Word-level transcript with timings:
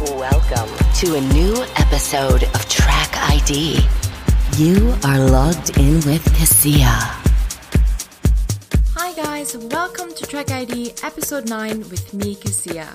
Welcome 0.00 0.74
to 0.94 1.16
a 1.16 1.20
new 1.20 1.62
episode 1.76 2.44
of 2.44 2.68
Track 2.70 3.10
ID. 3.30 3.80
You 4.56 4.94
are 5.04 5.18
logged 5.18 5.76
in 5.76 5.96
with 6.06 6.24
Cassia. 6.34 6.86
Hi 8.96 9.12
guys, 9.12 9.58
welcome 9.58 10.14
to 10.14 10.26
Track 10.26 10.52
ID 10.52 10.92
episode 11.02 11.50
9 11.50 11.80
with 11.90 12.14
me, 12.14 12.34
Cassia. 12.34 12.88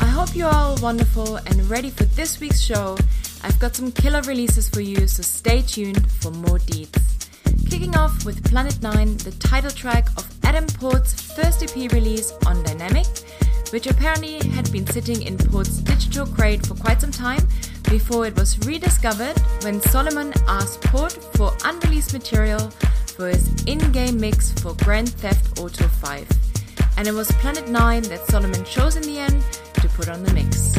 I 0.00 0.06
hope 0.06 0.34
you're 0.34 0.48
all 0.48 0.78
wonderful 0.80 1.36
and 1.36 1.68
ready 1.68 1.90
for 1.90 2.04
this 2.04 2.40
week's 2.40 2.62
show. 2.62 2.96
I've 3.42 3.58
got 3.58 3.76
some 3.76 3.92
killer 3.92 4.22
releases 4.22 4.70
for 4.70 4.80
you, 4.80 5.06
so 5.06 5.22
stay 5.22 5.60
tuned 5.60 6.10
for 6.10 6.30
more 6.30 6.60
deeds. 6.60 7.28
Kicking 7.68 7.94
off 7.94 8.24
with 8.24 8.42
Planet 8.50 8.80
9, 8.80 9.18
the 9.18 9.32
title 9.32 9.70
track 9.70 10.08
of 10.16 10.26
Adam 10.44 10.66
Port's 10.66 11.12
first 11.34 11.62
EP 11.62 11.92
release 11.92 12.32
on 12.46 12.64
Diynamic, 12.64 13.22
which 13.72 13.86
apparently 13.86 14.46
had 14.50 14.70
been 14.70 14.86
sitting 14.86 15.22
in 15.22 15.38
Port's 15.38 15.78
digital 15.78 16.26
crate 16.26 16.64
for 16.66 16.74
quite 16.74 17.00
some 17.00 17.10
time 17.10 17.40
before 17.88 18.26
it 18.26 18.36
was 18.36 18.58
rediscovered 18.66 19.38
when 19.62 19.80
Solomun 19.80 20.30
asked 20.46 20.82
Port 20.82 21.12
for 21.34 21.52
unreleased 21.64 22.12
material 22.12 22.70
for 23.16 23.28
his 23.28 23.64
in 23.64 23.78
game 23.92 24.20
mix 24.20 24.52
for 24.52 24.74
Grand 24.84 25.08
Theft 25.08 25.58
Auto 25.58 25.88
5. 25.88 26.28
And 26.98 27.08
it 27.08 27.12
was 27.12 27.32
Planet 27.32 27.68
9 27.68 28.02
that 28.04 28.20
Solomun 28.20 28.66
chose 28.66 28.96
in 28.96 29.02
the 29.02 29.18
end 29.18 29.42
to 29.74 29.88
put 29.88 30.08
on 30.10 30.22
the 30.22 30.32
mix. 30.34 30.74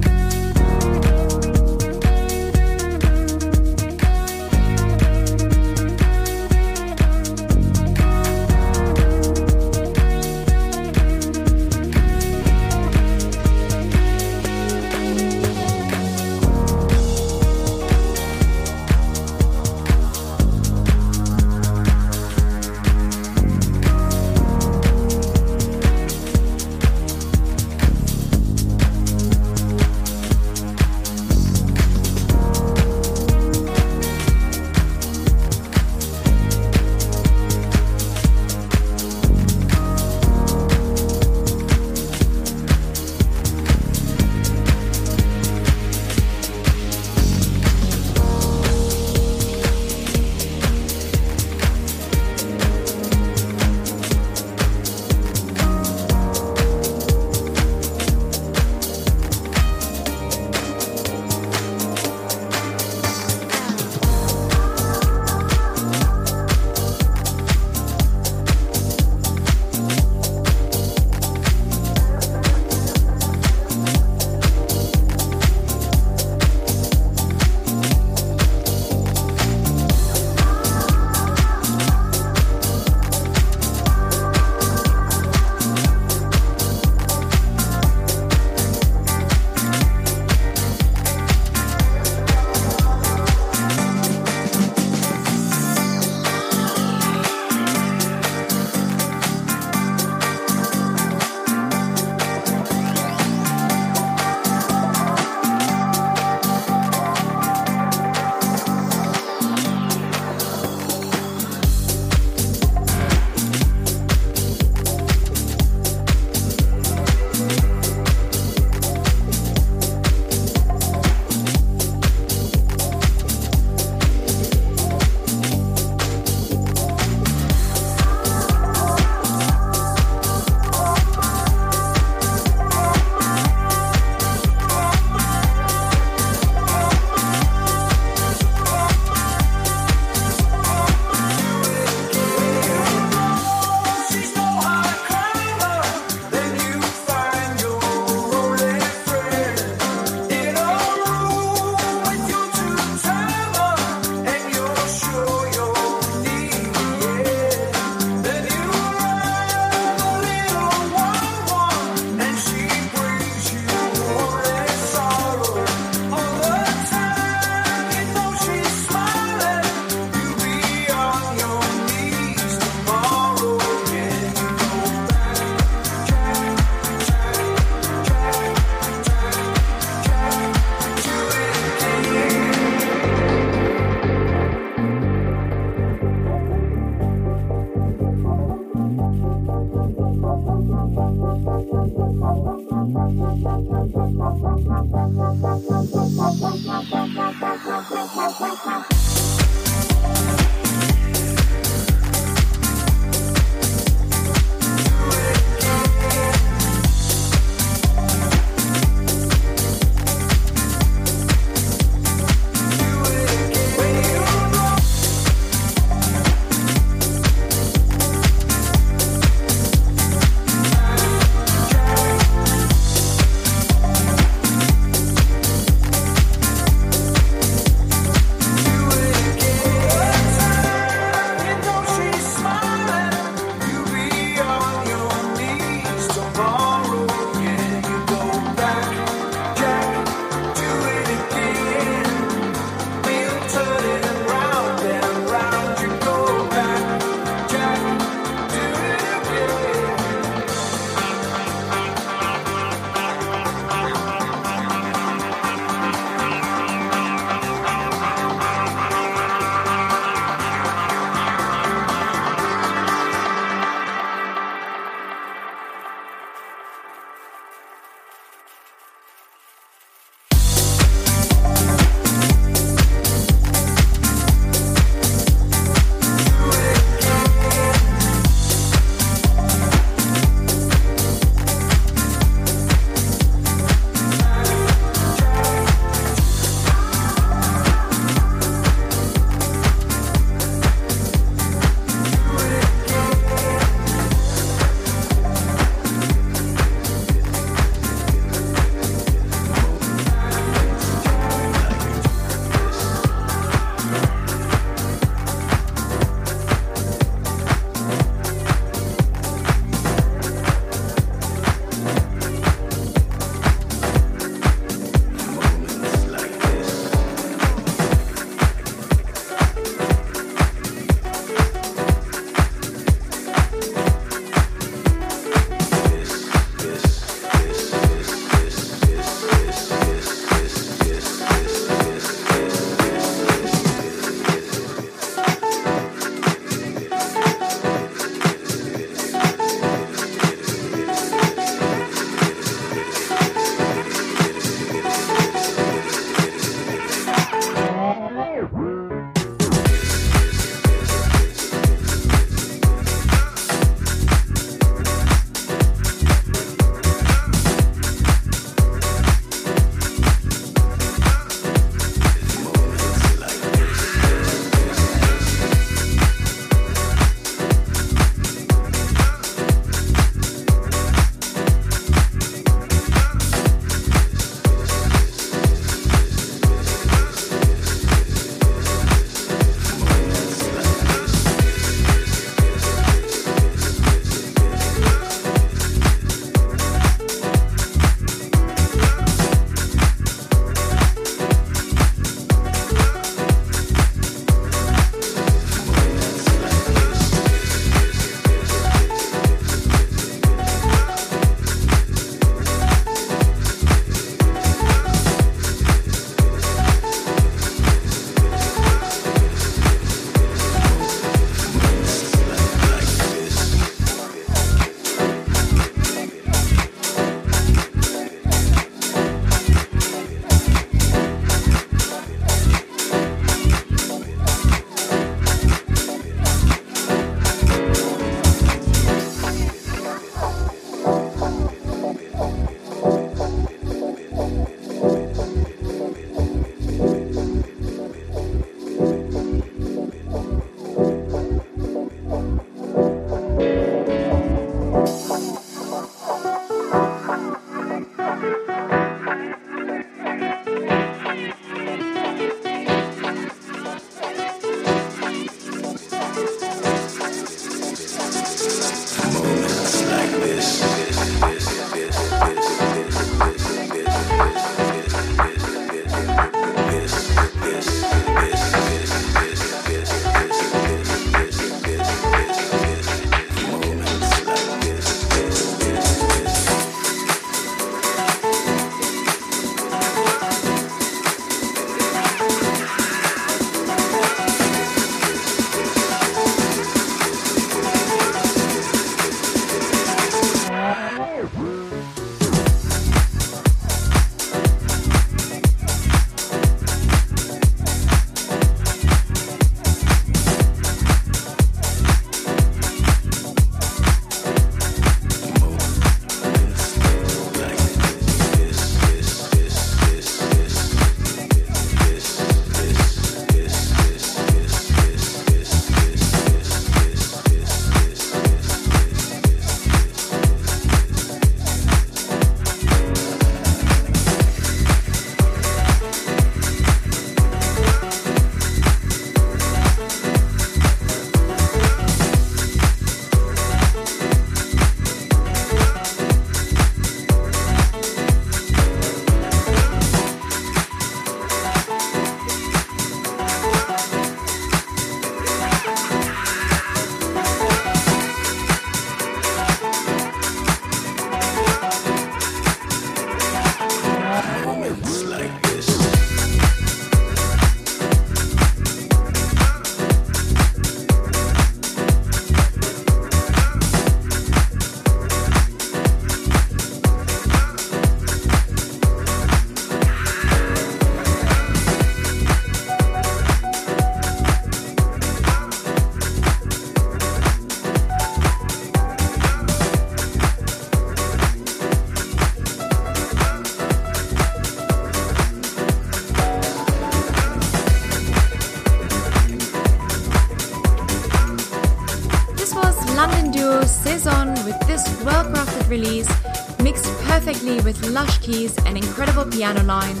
Mixed 595.84 596.86
perfectly 597.02 597.60
with 597.60 597.90
lush 597.90 598.16
keys 598.18 598.56
and 598.64 598.74
incredible 598.74 599.26
piano 599.30 599.62
lines, 599.64 600.00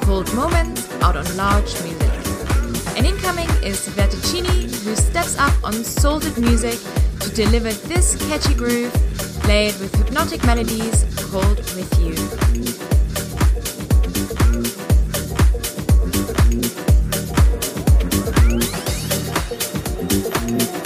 called 0.00 0.32
Moments 0.34 0.90
out 1.02 1.16
on 1.16 1.24
Large 1.36 1.72
Music. 1.84 2.96
And 2.96 3.06
incoming 3.06 3.48
is 3.62 3.86
Vertigini, 3.90 4.62
who 4.82 4.96
steps 4.96 5.38
up 5.38 5.54
on 5.62 5.72
Salted 5.72 6.36
Music 6.36 6.80
to 7.20 7.30
deliver 7.30 7.72
this 7.86 8.16
catchy 8.28 8.54
groove, 8.54 8.92
played 9.44 9.78
with 9.78 9.94
hypnotic 9.94 10.44
melodies 10.44 11.04
called 11.30 11.58
With 11.76 12.00
You. 12.00 12.50
love 20.50 20.79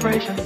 vibration 0.00 0.37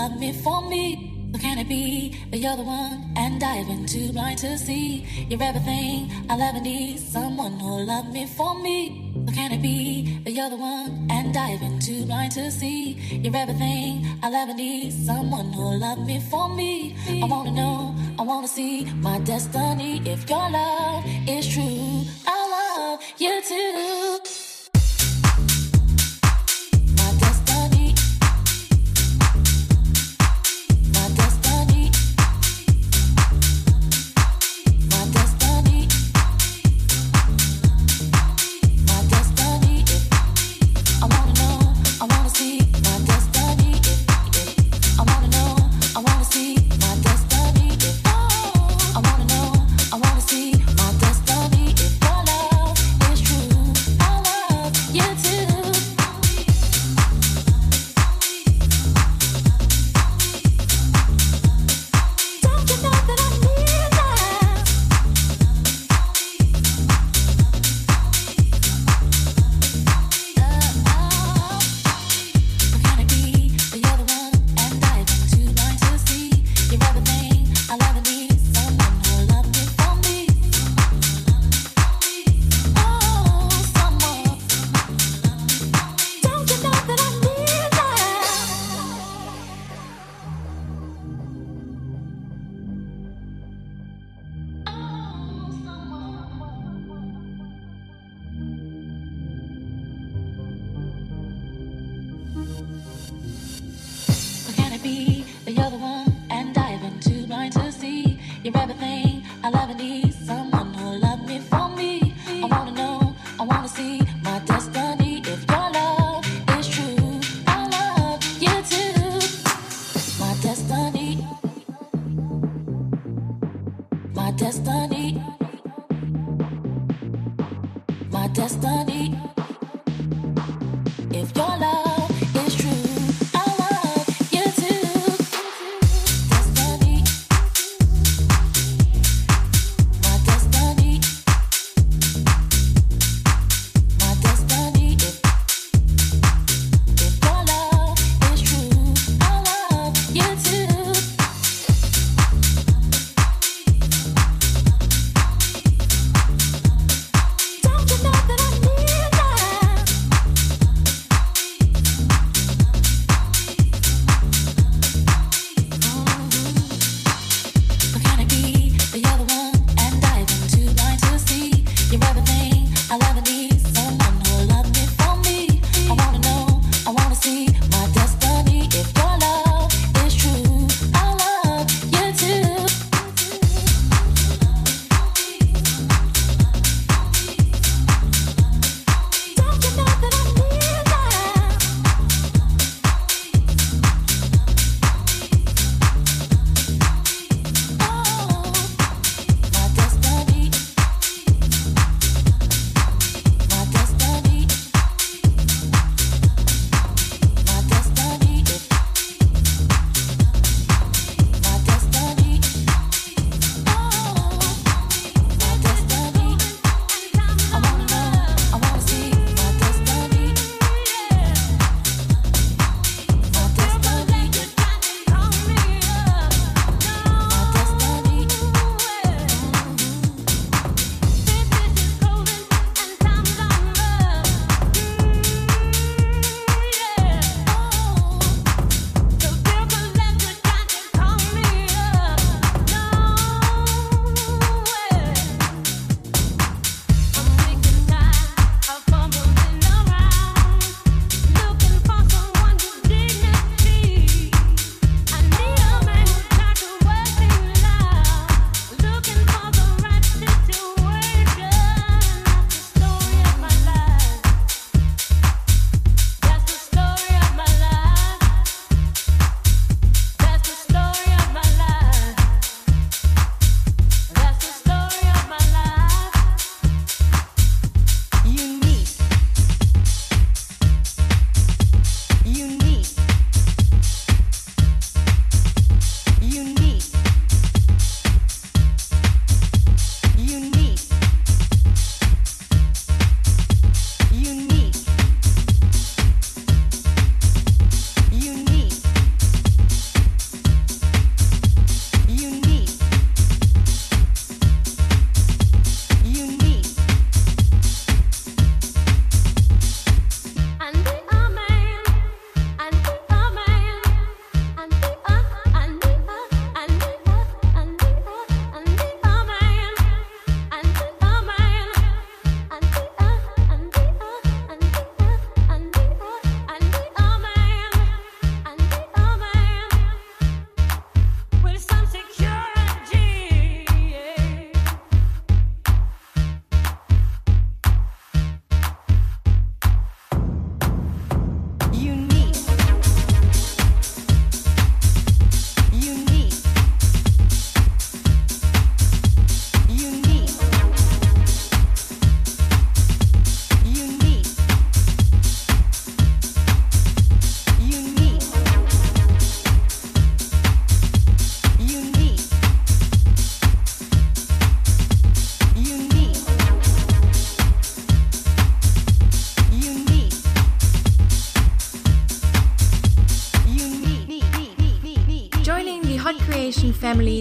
love 0.00 0.18
me 0.18 0.32
for 0.32 0.62
me. 0.72 0.84
So 1.32 1.38
can 1.38 1.58
it 1.58 1.68
be 1.68 2.16
that 2.30 2.38
you're 2.38 2.56
the 2.56 2.62
one, 2.62 3.12
and 3.16 3.42
I 3.42 3.54
have 3.58 3.66
been 3.66 3.86
too 3.86 4.08
blind 4.12 4.38
to 4.38 4.56
see? 4.56 5.06
You're 5.28 5.42
everything 5.42 6.10
I'll 6.30 6.42
ever 6.48 6.60
need, 6.60 6.98
someone 6.98 7.54
who'll 7.60 7.84
love 7.84 8.08
me 8.16 8.24
for 8.26 8.52
me. 8.66 8.78
So 9.26 9.32
can 9.38 9.52
it 9.56 9.62
be 9.62 10.18
that 10.24 10.32
you're 10.32 10.50
the 10.54 10.56
one, 10.56 11.06
and 11.10 11.36
I 11.36 11.48
have 11.52 11.60
been 11.60 11.78
too 11.88 12.02
blind 12.06 12.32
to 12.32 12.50
see? 12.50 12.80
You're 13.22 13.36
everything 13.36 14.06
I'll 14.22 14.34
ever 14.42 14.54
need, 14.54 14.90
someone 15.10 15.52
who'll 15.52 15.78
love 15.86 16.00
me 16.10 16.18
for 16.30 16.46
me. 16.60 16.96
I 17.22 17.26
wanna 17.32 17.52
know, 17.60 17.94
I 18.18 18.22
wanna 18.22 18.48
see 18.48 18.86
my 19.06 19.18
destiny. 19.32 19.92
If 20.14 20.20
your 20.30 20.46
love 20.58 21.04
is 21.36 21.44
true, 21.54 22.04
I 22.26 22.38
love 22.56 23.00
you 23.18 23.34
too. 23.50 24.39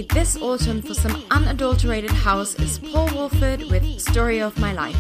This 0.07 0.37
autumn 0.37 0.81
for 0.81 0.93
some 0.93 1.21
unadulterated 1.29 2.11
house 2.11 2.55
is 2.55 2.79
Paul 2.79 3.09
Woolford 3.13 3.63
with 3.63 3.99
Story 3.99 4.39
of 4.39 4.57
My 4.57 4.71
Life. 4.71 4.97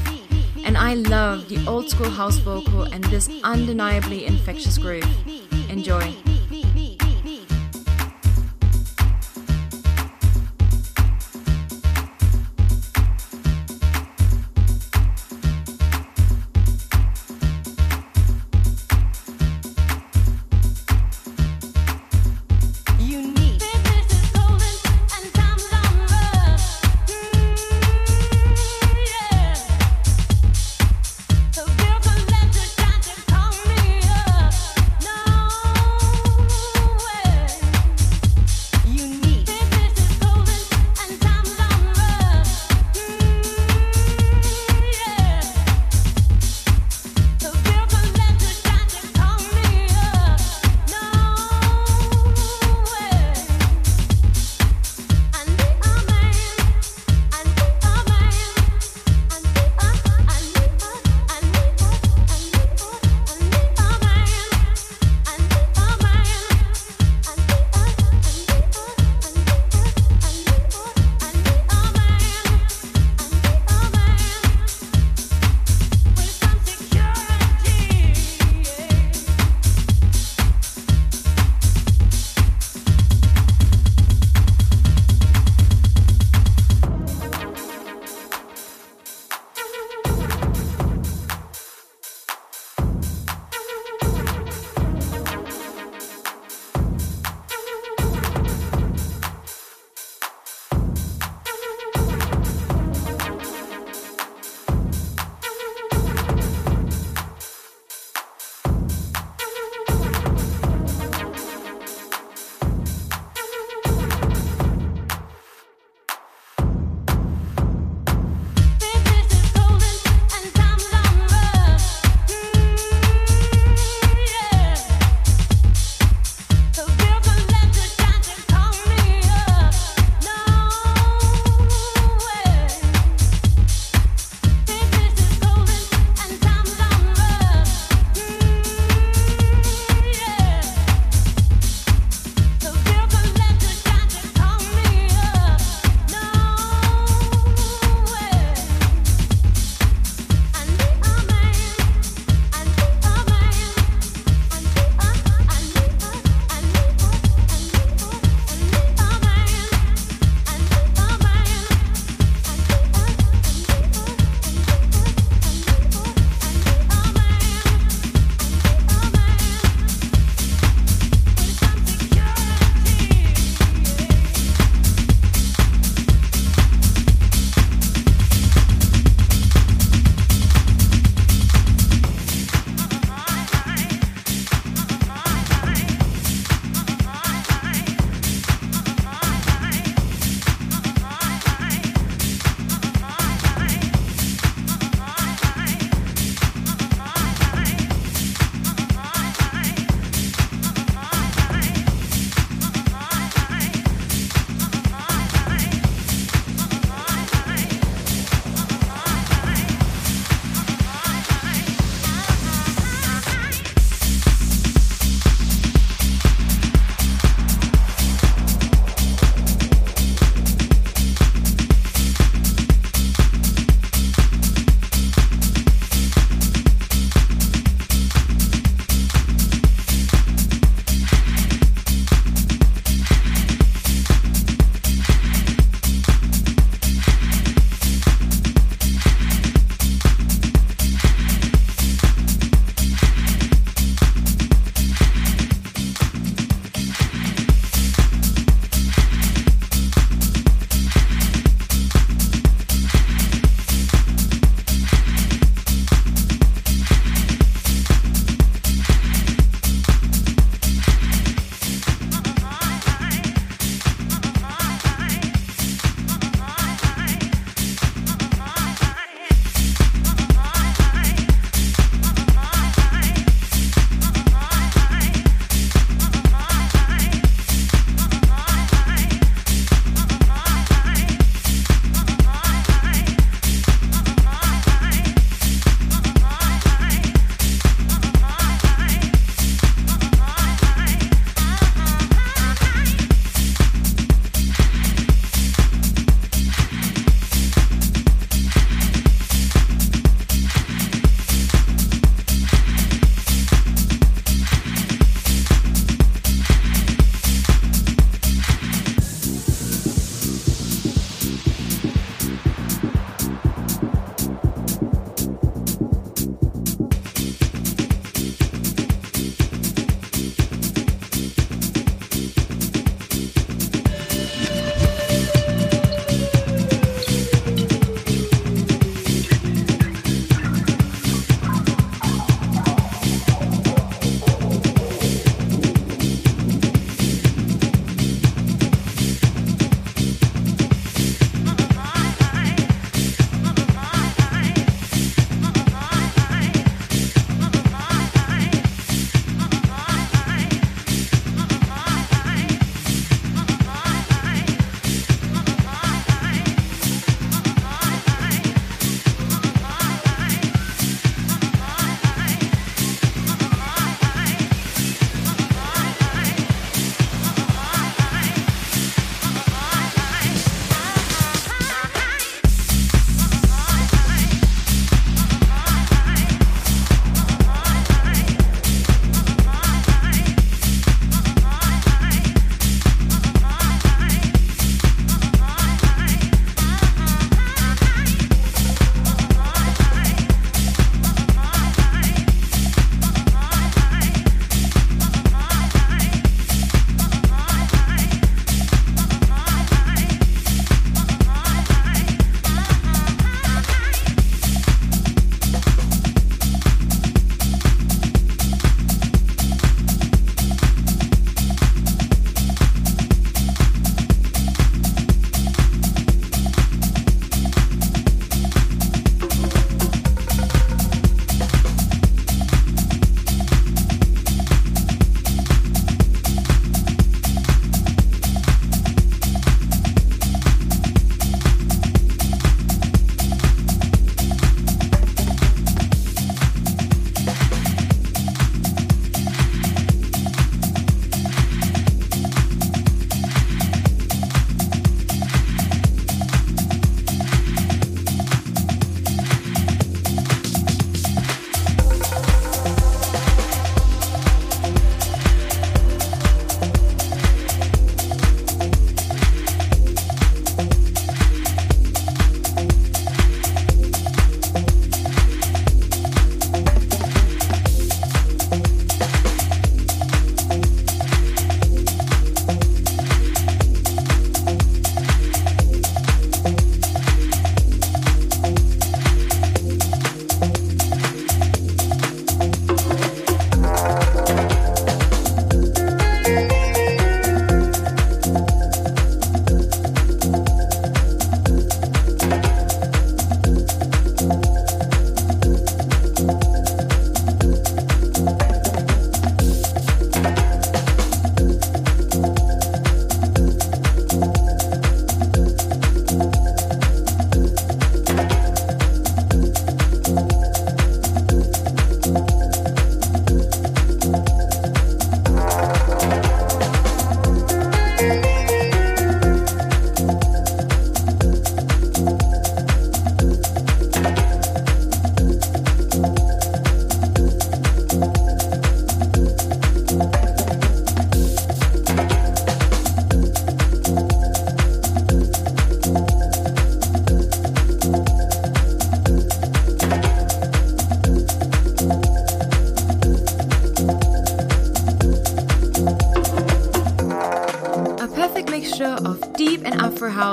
And 0.65 0.77
I 0.77 0.95
love 0.95 1.47
the 1.47 1.65
old 1.67 1.89
school 1.89 2.09
house 2.09 2.37
vocal 2.39 2.83
and 2.83 3.03
this 3.05 3.29
undeniably 3.43 4.25
infectious 4.25 4.77
groove. 4.77 5.07
Enjoy. 5.69 6.13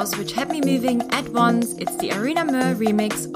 House, 0.07 0.19
which 0.19 0.33
had 0.33 0.51
me 0.51 0.61
moving 0.61 1.03
at 1.13 1.29
once. 1.31 1.73
It's 1.79 1.97
the 1.97 2.13
Arina 2.13 2.45
Mur 2.45 2.77
remix 2.77 3.27